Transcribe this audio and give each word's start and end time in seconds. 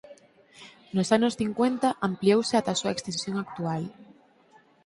Nos 0.95 1.09
anos 1.17 1.37
cincuenta 1.41 1.97
ampliouse 2.07 2.53
ata 2.55 2.71
a 2.73 2.79
súa 2.81 2.93
extensión 2.95 3.35
actual. 3.45 3.83